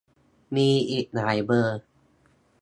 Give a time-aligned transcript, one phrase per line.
[0.55, 1.79] มีอีกหลายเบอร์